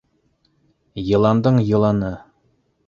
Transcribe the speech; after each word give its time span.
Йыландың 1.11 1.61
йыланы! 1.69 2.13